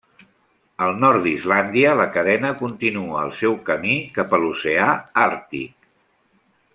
[0.85, 4.89] Al nord d'Islàndia, la cadena continua el seu camí cap a l'oceà
[5.29, 5.89] Àrtic.